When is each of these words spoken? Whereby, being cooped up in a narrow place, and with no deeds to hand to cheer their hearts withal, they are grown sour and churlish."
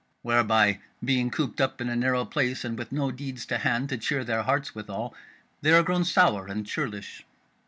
Whereby, 0.23 0.79
being 1.05 1.29
cooped 1.29 1.61
up 1.61 1.79
in 1.79 1.87
a 1.87 1.95
narrow 1.95 2.25
place, 2.25 2.65
and 2.65 2.75
with 2.75 2.91
no 2.91 3.11
deeds 3.11 3.45
to 3.45 3.59
hand 3.59 3.89
to 3.89 3.99
cheer 3.99 4.23
their 4.23 4.41
hearts 4.41 4.73
withal, 4.73 5.13
they 5.61 5.73
are 5.73 5.83
grown 5.83 6.05
sour 6.05 6.47
and 6.47 6.65
churlish." 6.65 7.23